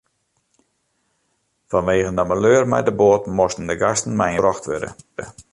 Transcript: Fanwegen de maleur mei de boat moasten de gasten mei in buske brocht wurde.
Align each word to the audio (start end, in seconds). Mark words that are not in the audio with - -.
Fanwegen 1.73 2.19
de 2.21 2.25
maleur 2.31 2.67
mei 2.73 2.83
de 2.89 2.97
boat 3.03 3.31
moasten 3.37 3.69
de 3.73 3.79
gasten 3.85 4.19
mei 4.21 4.31
in 4.31 4.35
buske 4.35 4.43
brocht 4.47 4.71
wurde. 4.73 4.93